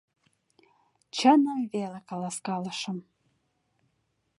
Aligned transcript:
—Чыным 1.15 1.61
веле 1.73 1.99
каласкалышым. 2.09 2.97